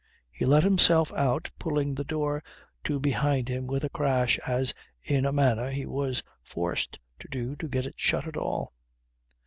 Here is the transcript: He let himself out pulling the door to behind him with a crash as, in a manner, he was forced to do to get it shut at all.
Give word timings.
He 0.31 0.45
let 0.45 0.63
himself 0.63 1.13
out 1.13 1.51
pulling 1.59 1.93
the 1.93 2.03
door 2.03 2.43
to 2.85 2.99
behind 2.99 3.47
him 3.49 3.67
with 3.67 3.83
a 3.83 3.89
crash 3.89 4.39
as, 4.47 4.73
in 5.03 5.27
a 5.27 5.31
manner, 5.31 5.69
he 5.69 5.85
was 5.85 6.23
forced 6.41 6.97
to 7.19 7.27
do 7.27 7.55
to 7.57 7.67
get 7.69 7.85
it 7.85 7.93
shut 7.99 8.27
at 8.27 8.35
all. 8.35 8.73